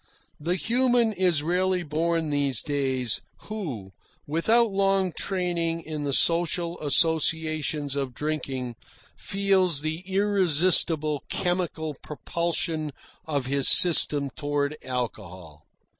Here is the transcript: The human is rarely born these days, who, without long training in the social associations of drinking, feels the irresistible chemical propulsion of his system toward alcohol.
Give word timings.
The 0.39 0.55
human 0.55 1.13
is 1.13 1.43
rarely 1.43 1.83
born 1.83 2.31
these 2.31 2.63
days, 2.63 3.21
who, 3.49 3.91
without 4.25 4.71
long 4.71 5.11
training 5.15 5.81
in 5.83 6.05
the 6.05 6.11
social 6.11 6.79
associations 6.79 7.95
of 7.95 8.15
drinking, 8.15 8.77
feels 9.15 9.81
the 9.81 9.99
irresistible 10.11 11.23
chemical 11.29 11.93
propulsion 12.01 12.93
of 13.27 13.45
his 13.45 13.67
system 13.67 14.31
toward 14.31 14.75
alcohol. 14.83 15.67